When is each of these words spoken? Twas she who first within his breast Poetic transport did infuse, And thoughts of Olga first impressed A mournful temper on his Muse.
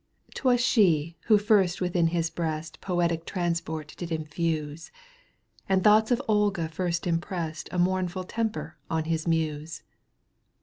Twas 0.33 0.59
she 0.59 1.15
who 1.25 1.37
first 1.37 1.79
within 1.79 2.07
his 2.07 2.31
breast 2.31 2.81
Poetic 2.81 3.23
transport 3.23 3.93
did 3.97 4.11
infuse, 4.11 4.89
And 5.69 5.83
thoughts 5.83 6.09
of 6.09 6.19
Olga 6.27 6.69
first 6.69 7.05
impressed 7.05 7.69
A 7.71 7.77
mournful 7.77 8.23
temper 8.23 8.77
on 8.89 9.03
his 9.03 9.27
Muse. 9.27 9.83